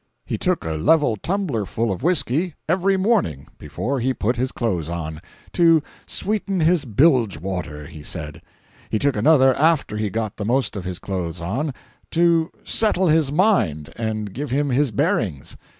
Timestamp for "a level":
0.65-1.15